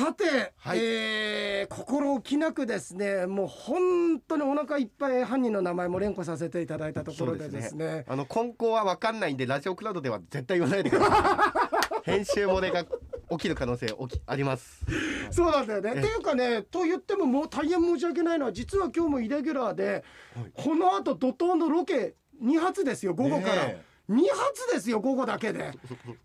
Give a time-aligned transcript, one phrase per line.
[0.00, 0.78] さて、はい。
[0.80, 8.04] えー心置きなくですねもう本当にお腹いっぱい犯人の名前も連呼させていただいたところでですね。
[8.08, 11.54] あの根高は分かんないんでラジオクラウドでは絶対言わないでくださ
[12.04, 12.10] い。
[12.10, 14.84] 編集漏れが起きる可能性起きあります。
[15.30, 15.92] そうなんだよね。
[15.96, 20.04] えっていうかねと言ってももう大変申し訳ないのは実は今日もイレギュラーで、
[20.34, 20.52] はい。
[20.54, 23.66] この後怒涛のロケ2発ですよ午後から。
[23.66, 25.72] ね2発ですよ午後だけで。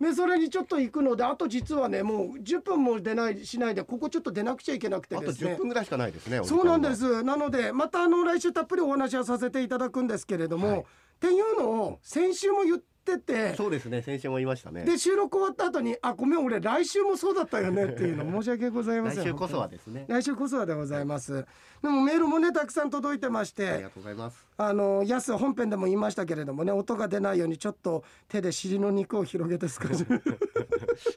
[0.02, 5.54] で それにちょっと行くのであと実はねもう10分も出ないしないでここちょっと出なくちゃいけなくてあとですね。
[5.54, 7.24] 10分ぐらいしかないですねそうなんです。
[7.24, 10.79] なのでまたあの来週たっぷりお話はさせていただくんですけれども、はい。
[10.79, 10.84] っ
[11.20, 14.83] ていうのを先週も言ってて間そうですね先週も言いましたね。
[14.83, 20.05] で収録終わった後に「あごめん俺来週もそうだったよね」っていうの 申し訳ございません来週こそはですね。
[20.07, 21.45] 来週こそはでございます。
[21.81, 24.45] でもメールもねたくさん届いてましてありがとうございます。
[24.57, 30.06] あのやす本編でも言いましたけれどもね音が出ないようにちょっと手で尻の肉を広げて少し。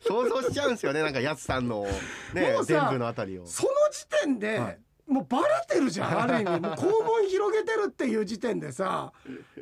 [0.07, 1.87] 想像しちゃうんですよねなんかやつさんの
[2.35, 3.47] ね全部のあたりを。
[3.47, 4.79] その時点で、はい。
[5.07, 6.61] もうバレてるじゃんある意味。
[6.61, 9.13] もう肛門広げてるっていう時点でさ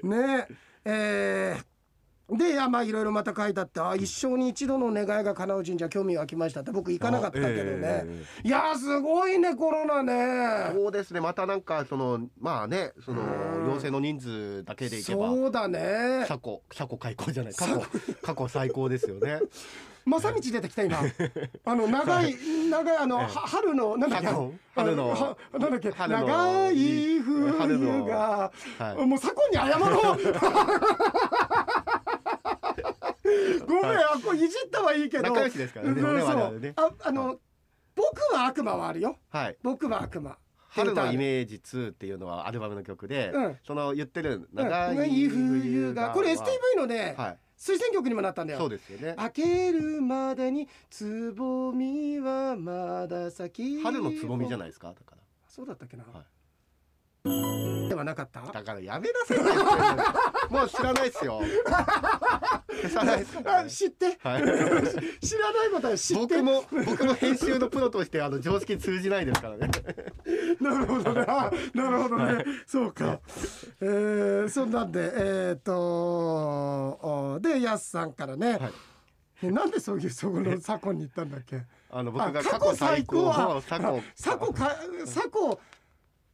[0.02, 0.48] ね
[0.84, 1.75] えー
[2.28, 10.72] でいやまあいろいろまた書いてあってあ一生に一度の願いが叶う神社興味湧きましたって僕行かなかったけどね、えいやーすごいねコロナね。
[10.74, 11.20] そうですね。
[11.20, 13.24] またなんかそのまあねそのう
[13.62, 13.66] ん。
[13.74, 16.24] 陽性の人数だけでいけばそうだね。
[16.26, 17.82] 過去過去開口じゃない過去
[18.22, 19.40] 過去最高ですよね。
[20.06, 20.98] 正道出てきた今。
[21.64, 22.34] あの長い
[22.70, 23.24] 長いあの、ええ。
[23.24, 24.26] は春のなんだっけ？
[24.74, 25.90] 春のなんだっけ？
[25.90, 29.06] 長い冬が、はい。
[29.06, 30.18] もう左近に謝ろう
[33.66, 33.96] ごめん、はい。
[33.96, 35.24] あこれいじったはいいけど。
[35.24, 36.60] 仲良しですからねそうそう。
[36.60, 37.38] ねああの、
[37.94, 39.18] 僕は悪魔はあるよ。
[39.30, 39.56] はい。
[39.62, 40.36] 僕は悪魔。
[40.68, 43.58] 春のイメージ2っていうのはアルバムの曲で、うん。
[43.66, 46.08] その言ってる長長いい冬冬が。
[46.08, 46.44] がこれ STV
[46.76, 47.38] のね、はい。
[47.58, 48.58] 推薦曲にもなったんだよ。
[48.58, 49.14] そうですよね。
[49.16, 54.88] 開けるまでにつぼみはまだ咲き春のつぼみじゃいないですか？
[54.88, 55.22] だから。
[55.48, 56.24] そうだったっけな、は
[57.88, 58.42] ではなかった？
[58.52, 59.44] だからやめなさいよ
[60.50, 61.40] もう知らないっすよ
[62.82, 63.24] 消さないっ
[63.68, 64.18] す知って。
[64.22, 64.42] はい、
[65.26, 66.36] 知らないことは知って。
[66.36, 69.70] 僕も僕も編集のプロとしてあの常識通じないですからね。
[70.60, 71.24] なるほどね。
[71.28, 73.20] あなるほどね、そうか。
[73.80, 78.72] えー、そんなんでえっ、とあでやすさんからね、はい。
[79.42, 81.62] えなんでそういうそこの左近に行ったんだっけ？
[81.90, 83.80] あの僕あが過去最高過去左
[84.38, 85.58] 近か左近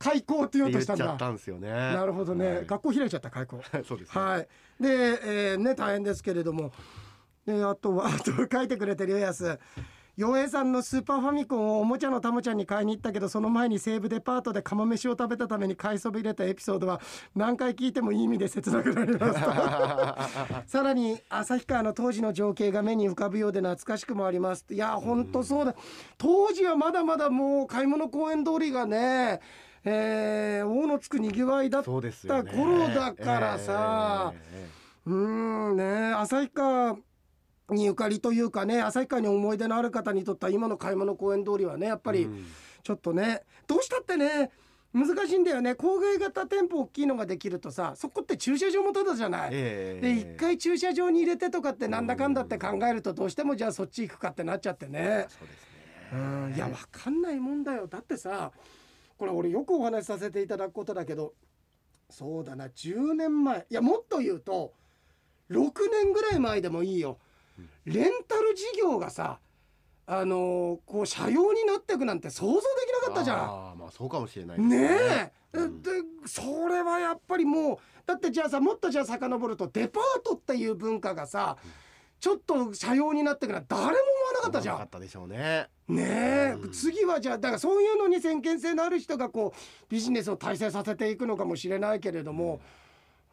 [0.03, 1.31] 開校って言おうとしたんだ。
[1.31, 1.71] んですよね。
[1.71, 2.67] なるほどね、はい。
[2.67, 4.23] 学校開いちゃった開校 そうですね。
[4.23, 4.49] はい。
[4.81, 4.89] で、
[5.53, 6.73] えーね大変ですけれども。
[7.47, 9.59] であとはあと書いてくれてるよやす
[10.15, 17.01] 洋平さんのスーパーファミコンをおもちゃのたもちゃんに買いに行ったけどその前に西武デパートで釜飯を食べたために買いそびれたエピソードは
[17.35, 24.67] 何回聞いてもいい意味で切なくなりました さらに旭川の当時の情景が目に浮かぶようで懐かしくもあります。
[24.71, 25.75] いや本当そうだ。
[26.19, 29.41] 当時はまだまだもう買い物公園通りがね
[29.85, 32.03] えー、大のつくにぎわいだった頃
[32.89, 34.33] だからさ、
[35.07, 36.97] うーんね旭川
[37.71, 42.47] にゆかりというかね旭川に思い出のある方にとっては今の買い物公園通りはねやっぱりうん。
[42.85, 44.51] ちょっとね、どうしたってね
[44.93, 45.71] 難しいんだよね。
[45.73, 49.51] 郊外型店舗大きいのができるとさそこって駐車場もただじゃない。
[49.53, 55.27] ええで一回駐車場に入れてとかってなんだかんだって考えるとどうしてもじゃあそっち行くかってなっちゃってね。
[55.29, 55.67] そうです
[56.13, 57.87] うねんいやわかんないもんだよ。
[57.87, 58.51] だってさ
[59.23, 61.35] これ俺よくお話しさせていただくことだけど
[62.11, 63.65] そうだな10年前。
[63.71, 64.73] いやもっと言うと
[65.49, 65.63] 6
[65.93, 67.19] 年ぐらい前でもいいよ。
[67.85, 69.39] レンタル事業がさ
[70.07, 73.37] あのーこう車用になってくなんて想像できなかったじゃん。
[73.39, 75.83] ああまあそうかもしれないですねえ、うん。
[75.83, 75.91] で
[76.27, 81.57] それはやっぱりもうだってじゃあさもっとじゃあ遡るとデパートっていう文化がさ
[82.23, 83.99] ちょっと車用になってくなんて誰も思わ
[84.35, 84.75] なかったじゃん。
[84.77, 84.87] なか。
[84.87, 85.67] ったでしょうね。
[85.89, 86.71] ねえ、うん。
[86.71, 92.61] 次はじゃあだからそういうのに先見性のある人がこうビジネスを体制させていくのかもしれないけれども、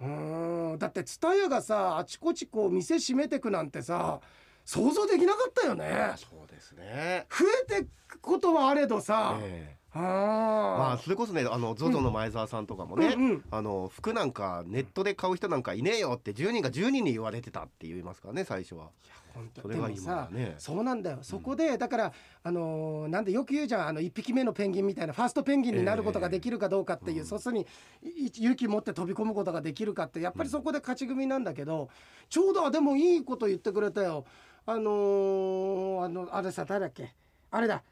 [0.02, 0.80] うーん。
[0.80, 4.22] だって蔦屋がさあちこちこう店閉めてくなんてさ
[4.66, 6.14] 想像できなかったよね。
[6.16, 7.28] そうですね。
[7.30, 7.46] 増
[7.78, 10.92] えてくことはあれどさ、えまあ。
[10.94, 13.44] あそれこそねあの ZOZO の前澤さんとかもね、うんうん。
[13.52, 18.90] あの服なんかネットで買う人なんかいねえよって10人が10人に言われてたって言いますからね最初は。
[19.34, 20.56] 本当それが今はね。
[20.58, 21.20] そうなんだよ。
[21.22, 22.14] そこで、だから
[22.44, 27.68] あのーなんでよく言うじゃんあの1匹目のペンギンみたいなファーストペンギンになることができるかどうかっていう、うんそうするに
[28.04, 31.90] い勇気持って飛び込むことができるかってやっぱりそこで勝ち組なんだけど、
[32.28, 34.26] ちょうどあでもいいこと言ってくれたよ。
[34.66, 37.14] あのーあのあれさ誰だっけ？
[37.52, 37.84] あれだ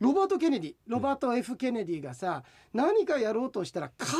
[0.00, 2.42] ロバート・ケネディロバート・ F・ ケネディがさ
[2.74, 4.10] 何かやろうとしたら必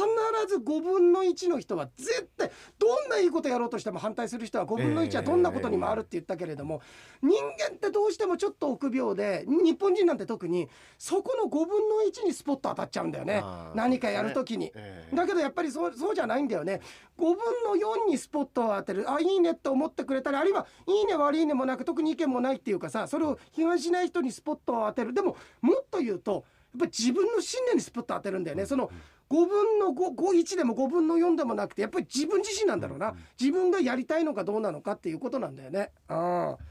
[0.49, 6.81] ず5分の1の人は絶対どんないいことやろうとしても反対する人は5分の1はどんなことにもあるって言ったけれども、
[7.23, 10.69] 人間ってどうしてもちょっと臆病で日本人なんて特に
[10.99, 13.43] そこの5分の1にスポット当たっちゃうんだよね。
[13.75, 14.73] 何かやるときに。
[14.75, 15.17] ええ。
[15.17, 16.81] だけどやっぱりそうそうじゃないんだよね
[17.19, 17.77] 5分の
[18.07, 19.11] 4にスポットを当てる。
[19.11, 25.15] あいいねって思ってくれたりあるいはいいね悪いねもなく特に意見もないっていうかさそれを批判しない人にスポットを当てる。
[25.15, 26.43] でももっと言うとやっ
[26.81, 28.67] ぱり自分の信念にスポットを当てるんだよね。
[28.67, 28.91] その
[29.29, 33.15] 5分の51でも5分の4でもなくてやっぱり自分自身なんだろうな。
[33.41, 35.91] 自分がやりたいのかどうなのかっていうことなんだよね。
[36.09, 36.63] ああ。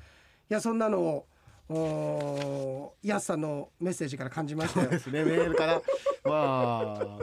[0.50, 1.26] いやそんなのを
[1.68, 4.90] おーやすさんのメッセージから感じましたよ。
[4.90, 5.00] で。
[5.00, 5.24] すね。
[5.26, 5.82] メールから。
[6.24, 7.20] まあ。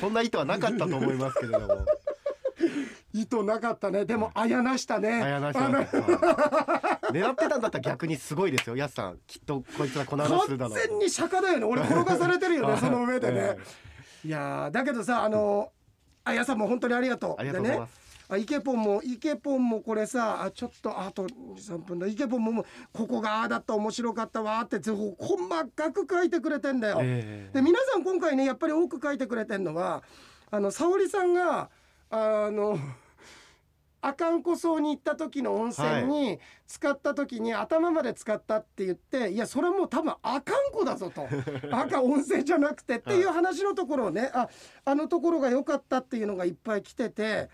[0.00, 1.86] そんな意図はなかったと思いますけれども
[3.12, 4.04] 意図なかったね。
[4.04, 5.22] でもあやなしたね。
[5.22, 5.84] あやなしあの。
[7.12, 8.76] 狙ってたんだったら逆にすごいですよ。
[8.76, 11.64] やすさんきっとこいつらこの話するだろう完全に釈迦だよね。
[11.64, 13.56] 俺転がされてるよね その上でね。
[14.24, 15.70] え、いやーだけどさあの
[16.24, 17.36] あやさんも本当にありがとう。
[17.38, 18.00] ありがとうございます、
[18.30, 22.06] あイケポンもイケポンもこれさあちょっとあと23分だ。
[22.06, 25.46] イケポンもここがああだった面白かったわーって細
[25.76, 27.54] かく書いてくれてんだよ、ええ。
[27.54, 30.02] で皆さん今回ねやっぱり多く書いてくれてんのは
[30.50, 31.70] あの沙織さんが
[32.10, 32.78] あの
[34.04, 41.26] 阿寒湖荘に行った時の温泉に使った時に頭まで使ったって言っていやそれはもう多分阿寒湖だぞと。
[41.72, 44.48] 赤温泉じゃなくてっていう話のところをねあ
[44.84, 47.48] あのところが良かったっていうのがいっぱい来てて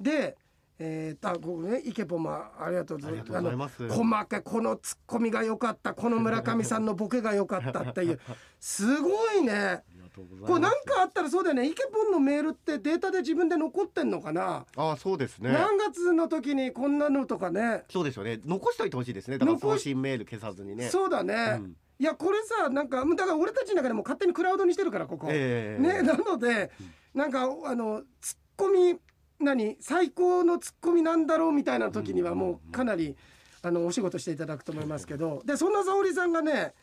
[0.00, 0.36] で
[0.84, 3.88] えー、あここねイケポンもありがとうございます。
[3.88, 8.18] 細かいこのツッコミが良かったこの村上さんのボケが良かったっていう。
[8.58, 9.84] すごいね
[10.14, 11.66] これなんかあったらそうだよね。
[11.66, 15.52] イケポンのメールってデータで自分で残ってんのかな、あそうですね。
[15.52, 17.84] 何月の時にこんなのとかね。
[17.90, 18.40] そうですよね。
[18.44, 19.38] 残しておいてほしいですね。
[19.38, 20.88] だから送信メール消さずにね。
[20.90, 21.76] そうだね、うん。
[21.98, 26.70] いやこれさなんかだから俺たちの中でも勝手にクラウドにしてるからここ、ええねなので
[27.14, 28.98] なんかあのツッコミ
[29.38, 29.76] 何？
[29.80, 33.16] 最高のツッコミなんだろうみたいな時にはもうかなり
[33.62, 35.42] あのお仕事していただくと思いますけど。
[35.44, 36.74] でそんな沙織さんがね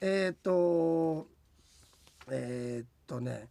[0.00, 1.26] えーっと
[2.30, 3.48] えーっとね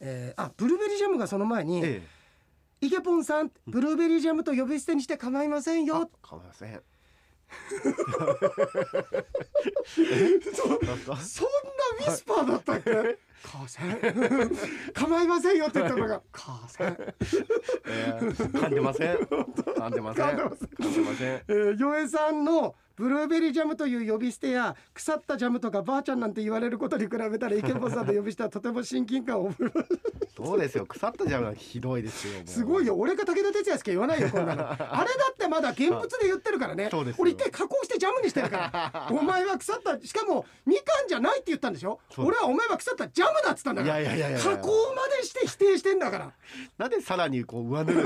[0.00, 2.02] えーあブルーベリージャムがその前にえ
[2.80, 6.82] 「イケポンさんブルーベリージャムと呼び捨てにして構いませんえよ」構いません。
[10.44, 13.18] そんなウィスパーだったっけ？
[13.44, 13.98] 母さん。
[14.94, 16.96] 構いませんよって言ったのが母さん
[17.86, 19.16] えー噛んでません。
[19.18, 20.24] 噛んでません。
[20.26, 20.68] 噛んでません。
[20.68, 21.42] 噛んでません。
[21.48, 29.84] えー、ヨエさんのブルーベリージャムという呼び捨てや腐ったジャムとかばあちゃんなんて言われることに比べたらイケボさんの呼び捨てはとても親近感を覚え
[30.36, 30.84] そうですよ。
[30.86, 32.96] 腐ったジャムはひどいですよすごいよ。
[32.96, 34.62] 俺が武田鉄矢しか言わないよこんなの。
[34.68, 34.74] あ
[35.04, 36.88] れだってまだ現物で言ってるからね。
[36.90, 37.22] そうですよ。
[37.22, 39.08] 俺一回加工してジャムにしてるから。
[39.16, 42.00] お前は腐ったしかもみかんじゃないって言ったんでしょ？
[42.18, 44.00] 俺はお前は腐ったジャムだっつったんだから。
[44.00, 46.32] いやいやいやいや加工までして否定してんだから。
[46.78, 48.04] なんでさらにこう上塗りジ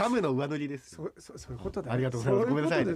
[0.00, 1.94] ャムの上塗りですよ そそそういうことだよ。
[1.94, 2.48] ありがとうございます。
[2.48, 2.86] ごめんなさい。
[2.86, 2.94] ね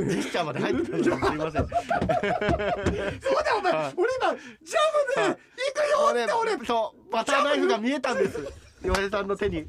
[0.05, 1.67] ジェスチャーまで入ってたのにすみません。
[1.67, 3.93] そうだよお前はい。
[3.97, 4.77] 俺今ジャ
[5.07, 5.35] ムで行
[5.73, 6.65] くよって俺。
[6.65, 8.39] そうバターナイフが見えたんです。
[8.83, 9.67] 岩井さんの手に。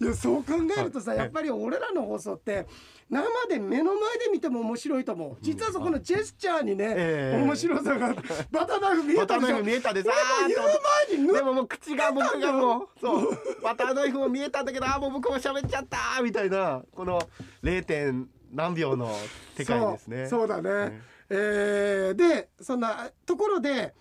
[0.00, 2.66] いやそう考えるとさやっぱり俺らの放送って
[3.10, 5.36] 生で目の前で見ても面白いと思う。
[5.42, 7.42] 実はそこのジェスチャーにね、ええ。
[7.42, 8.14] 面白さが
[8.50, 10.80] バターナイフ見えバターナイたでしょフ見えたんです俺も言う
[11.10, 13.38] 前に縫っでももう口が僕がもうそう。
[13.62, 17.20] バターナイフも見えたんだけどあーもう僕も喋っちゃったーみたいなこの
[17.62, 18.24] 0.
[18.52, 19.10] 点何秒の
[19.56, 20.26] 世界ですね。
[20.28, 21.02] そうだね、ね。
[21.30, 23.94] えーでそんなところで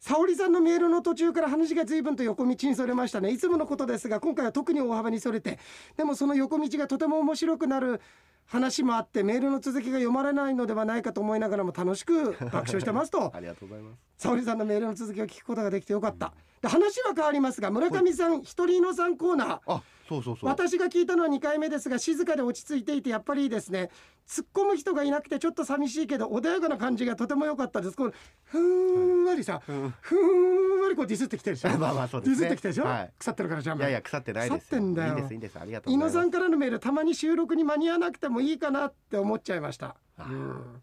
[0.00, 3.30] 沙織さんのメールの途中から話が随分と横道にそれましたね。
[3.30, 5.60] いつものことですが今回は特に大幅にそれて
[5.96, 8.00] でもその横道がとても面白くなる
[8.46, 13.30] 話もあってメールの続きが読まれないのではないかと思いながらも楽しく爆笑してますと。
[13.36, 13.98] ありがとうございます。
[14.18, 19.60] 沙織さんのメールの続きを聞くことができてよかったで話は変わりますが村上さん一人のさんコーナー。
[19.66, 20.48] あそうそうそう。
[20.48, 23.90] 私が聞いたのは2回目ですが静かで落ち着いていてやっぱりいいですね。
[24.28, 27.96] 突っ込む人がいなくてちょっと寂しいけど穏やかな感じがとても良かったです。
[27.96, 28.12] この
[28.44, 29.94] ふんわりさうん。
[30.00, 31.70] ふんわりこうディスってきてるでしょ？
[31.78, 32.48] まあまあそうディですね。
[32.48, 33.12] スってきてるでしょ、はい。
[33.18, 35.14] 腐ってるからじゃあいやいや腐ってないです腐ってんだよ。
[35.16, 36.14] いいですいいですありがとう伊ございます。
[36.16, 40.82] 野さんからのメールたまに収録に間に合わなくてもいいかなって思っちゃいました、あうん。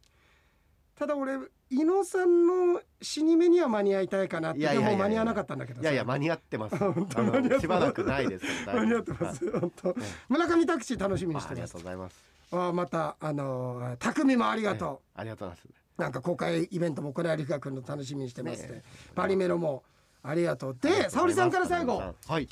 [0.95, 1.37] ただ俺
[1.71, 5.83] 伊野さんの死に目には間に合いたいかなってでも間に合わなかったんだけどさ。
[5.83, 6.75] いやいや間に合ってます。
[7.61, 9.95] しばらくないです間に合ってます、本当。
[10.29, 12.23] 村上タクシー楽しみにあありがしてますとうございます。
[12.51, 15.79] あまたあのー匠もありがとありがとうございます。
[15.99, 18.83] う、なんか公開イベントもこれ有賀君の楽しみにしてますねね
[19.13, 19.83] パリメロも
[20.23, 20.77] ありがとう。
[20.81, 21.97] で沙織さんから最後。
[22.27, 22.47] はい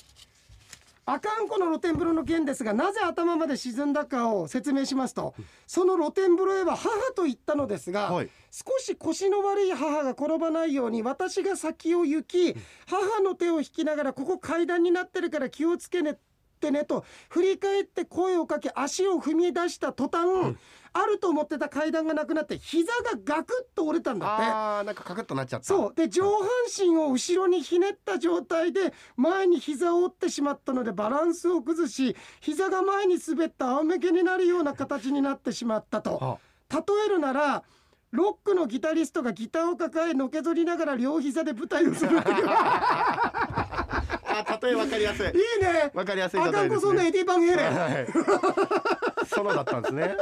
[1.09, 5.33] 阿寒湖の露天風呂の件ですがなぜ頭まで沈んだかを説明しますと
[5.65, 8.29] その露天風呂へは母と言ったのですが、はい。
[8.51, 12.55] 少し腰の悪い母が転ばないように私が先を行き
[12.87, 16.17] 母の手を引きながらここ階段になってるから気をつけね
[16.57, 20.57] ってねと振り返って声をかけ足を踏み出した途端、
[20.91, 24.45] あると思ってた階段がなくなって膝がガクッと折れたんだって。
[24.45, 25.65] あーなんかカクッとなっちゃった。
[25.65, 25.93] そう。
[25.95, 36.19] で上半身を後ろにひねった状態で前に膝を折ってしまったのでバランスを崩し膝が前に滑った仰向けになるような形になってしまったと。
[36.21, 36.37] あ。
[36.75, 37.63] 例えるなら
[38.11, 42.47] ロックのギタリストがギターを抱えのけぞりながら両膝で舞台をするっていう
[44.46, 45.25] あ例えわかりやすい。
[45.25, 45.91] いいね。
[45.94, 46.75] わかりやすい例あかんえですね。
[46.75, 47.74] こそんなエディ・バンヘイレン。
[47.74, 48.08] はい。
[49.27, 50.15] ソロだったんですね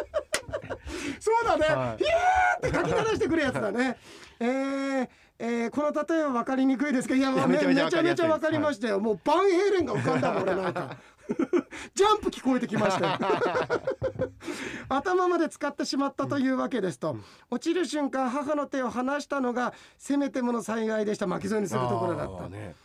[1.19, 2.67] そうだね、はい。
[2.67, 3.97] ーって書き鳴らしてくるやつだね。
[4.39, 7.75] えーえーこの例えは分かりにくいですけどいやめちゃめ
[8.15, 10.95] ちゃ分かりましたよ、もうバンヘイレンが浮かんだもん俺なんか。
[11.95, 13.17] ジャンプ聞こえてきましたよ。
[14.87, 17.17] 頭まで使ってしまったというわけですと、
[17.49, 21.27] 落ちる瞬間母の手を離したのがせめてもの災害でした。
[21.27, 22.47] 巻き添えにするところだった。
[22.47, 22.75] ね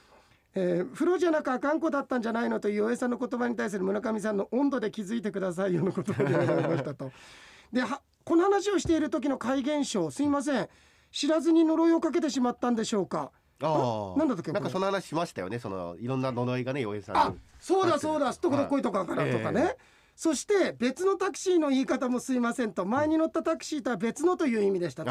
[0.54, 7.12] えー風呂じゃなくあかんこだったんじゃないのという大江さんの言葉に対する村上さんの温度で気づいてくださいよの言葉でございましたと。
[7.72, 10.68] ではこの話をしている時の怪現象すいません
[11.12, 13.30] 知らずに呪いをかけてしまったんでしょうか。
[13.62, 19.60] ああなんだっけなんかその話しましたよねそのいろんな呪いがね洋平さんあにそうだそうだすっとこどっこいとかからとかね。
[19.62, 25.10] はいえそして別のタクシーの言い方もすいませんと前に乗ったタクシーとは別のという意味でしたと。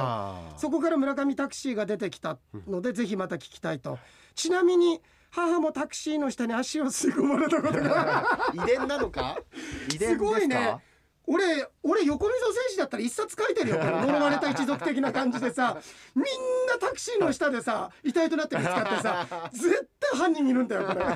[0.56, 3.98] そこから村上タクシーが出てきたので、ぜひまた聞きたいと。
[4.36, 5.02] ちなみに
[5.32, 8.26] 母もタクシーの下に足を吸い込まれたことが。
[8.54, 9.38] 遺伝なのか？
[9.94, 10.78] 遺伝ですごいね。
[11.32, 11.44] 俺
[11.84, 13.78] 俺横溝選手だったら一冊書いてるよ。
[13.78, 15.78] 呪われた一族的な感じでさ。
[16.16, 16.26] みん
[16.68, 21.06] なタクシーの下でさ遺体となって見つかってさ絶対犯人いるんだよこれ。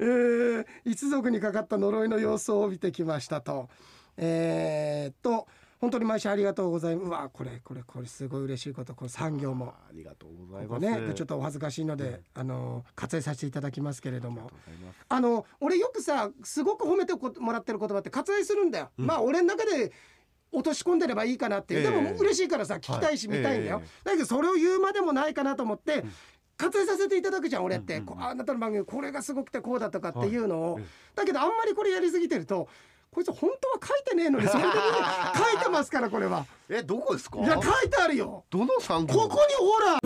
[0.00, 3.68] えー一族にかかった呪いの様子を帯びてきましたと。
[4.16, 5.46] えー、っと
[5.80, 7.06] 本当に毎週ありがとうございます。
[7.06, 8.94] うわこれこれこれすごい嬉しいこと。
[8.94, 9.74] これ産業も。
[9.88, 10.80] ありがとうございます。
[10.80, 14.50] ね、ちょっとお恥ずかしいので、あの割愛させていただきますけれども。
[15.08, 19.92] あの俺よくさすごく褒めてこもらってる言葉って割愛するんだよ、まあ俺の中で
[20.52, 21.98] 落とし込んでればいいかなっていう、でえ。
[21.98, 26.04] えも嬉しいからさ聞きたいしはい見たいんだよ、えだけどそれを言うまでもないかなと思って、
[26.58, 30.86] 割愛させていただくじゃん俺って、うんうんあなたの番組これがすごくてこうだとかっていうのを、はいえ。
[31.14, 32.68] だけどあんまりこれやりすぎてると
[33.16, 34.68] こいつ本当は書いてねえのにそれで
[35.34, 36.44] 書いてますからこれは。
[36.68, 37.38] えどこですか？
[37.38, 38.44] いや書いてあるよ。
[38.50, 39.98] どの産業ここにほら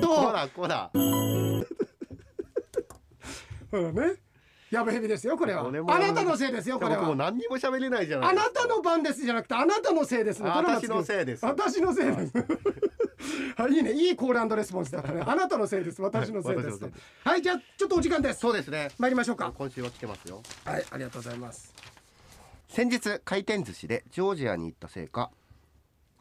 [0.00, 0.08] と。
[0.08, 0.90] ほらほら。
[3.70, 4.14] ほらね。
[4.68, 5.64] やぶヘビですよこれは。
[5.64, 10.50] あなたのせいですよこれ僕もは何にも喋れないじゃないあなたの番ですじゃなくてあなたのせいですね。
[10.50, 11.44] 私のせいです。
[11.44, 12.32] 私のせいです。
[13.56, 13.72] はい。
[13.76, 15.22] いいねいいコールレスポンスだったね。
[15.24, 16.02] あなたのせいです。
[16.02, 17.28] 私のせいです私のせいです。
[17.28, 18.40] はいじゃあちょっとお時間です。
[18.40, 18.90] そうですね。
[18.98, 19.52] 参りましょうか。
[19.56, 20.42] 今週は来てますよ。
[20.64, 21.91] はいありがとうございます
[22.72, 25.30] 先日回転寿司でジョージアに行ったせいか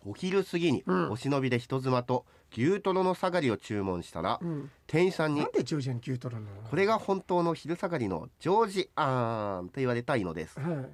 [0.06, 1.12] お昼過ぎにうん。
[1.12, 4.70] お忍びで人妻と牛トロの下がりを注文したら、うん。
[4.86, 6.48] 店員さんになんでジョージアに牛取るの？
[6.70, 10.60] これが本当の昼下がりのジョージアーンと言われたいのです。
[10.60, 10.90] はい。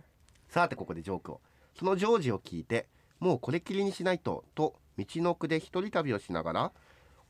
[0.48, 1.42] さてここでジョークを。
[1.80, 2.86] そのジョージを聞いて
[3.20, 6.72] もうこれっきりにしないとと道の奥で一人旅をしながら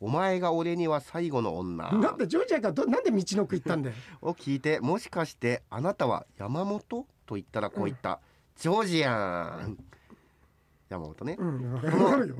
[0.02, 1.90] お前が俺には最後の女。
[1.94, 3.96] なんでジョージアがどなんで道の奥行ったんだよ。
[4.22, 7.08] を聞いてもしかしてあなたは山本？
[7.28, 8.20] と言ったらこう言った、
[8.56, 9.78] ジョージアン。
[10.90, 11.74] 山本ね、うん。
[11.74, 12.36] わかるよ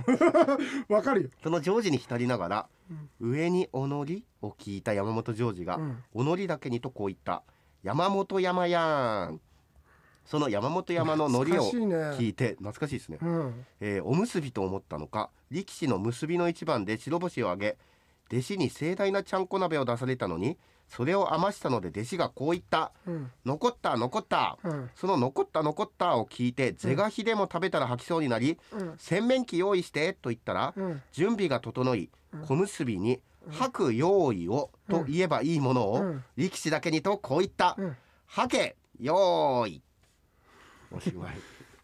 [0.88, 1.30] わかるよ。
[1.44, 2.68] そのジョージに浸りながら、
[3.20, 6.04] 上におのりを聞いた山本ジョージが、うん。
[6.14, 7.44] おのりだけにとこう言った
[7.84, 9.42] 山本山やん。
[10.26, 11.96] その山本山ののりを懐かしいね。
[12.18, 13.66] 聞いて懐かしいですね、うん。
[13.80, 17.78] えーおむすびと思ったのか力士の結びの一番で白星を挙げ
[18.30, 22.92] 弟子に盛大なちゃんこ鍋を出されたのにそれを余したので弟子がこう言った。
[23.06, 24.90] うん「残った残った」うん。
[24.96, 31.02] その残った残ったを聞いて是が非でも食べたら吐きそうになりうん「洗面器用意して」と言ったらうん。
[31.12, 32.10] 準備が整い
[32.46, 36.24] 小結びに「吐く用意を」と言えばいいものをうん。
[36.36, 37.76] 力士だけにとこう言った。
[37.78, 39.82] うん「吐け用意」
[40.92, 41.36] おしまい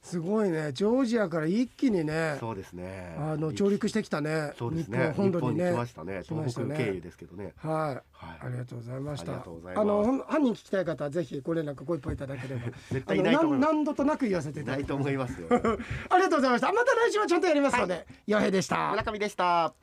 [0.03, 0.73] すごいね。
[0.73, 3.15] ジョージアから一気にねそうですね。
[3.17, 4.51] あの上陸してきたね。
[4.59, 5.11] そうです日本ね。
[5.13, 5.71] 日本土にね。
[5.71, 6.21] 来ましたね。
[6.23, 7.53] 東北経由ですけどね。
[7.55, 7.73] はい。
[8.11, 8.37] はい。
[8.41, 9.33] ありがとうございました。
[9.33, 12.61] あの犯人聞きたい方はぜひご連絡ご一報いただければ。
[12.91, 15.47] 絶対何何度となく言わせていただきないと思いますよ。
[16.09, 16.73] ありがとうございました。
[16.73, 18.91] また来週はちゃんとやりますので、よへでした。
[18.91, 19.73] 村上でした